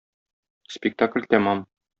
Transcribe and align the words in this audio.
Спектакль 0.77 1.31
тәмам. 1.35 1.65